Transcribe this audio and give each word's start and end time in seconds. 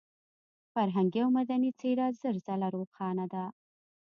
فرهنګي 0.73 1.19
او 1.25 1.29
مدني 1.37 1.71
څېره 1.79 2.05
زر 2.21 2.35
ځله 2.45 2.67
روښانه 2.75 3.25
ده. 3.33 3.43